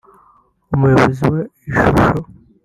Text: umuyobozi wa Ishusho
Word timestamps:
umuyobozi 0.75 1.23
wa 1.31 1.37
Ishusho 1.69 2.11